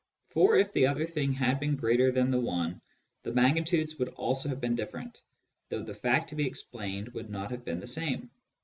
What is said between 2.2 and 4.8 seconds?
the one, the magnitudes would also have been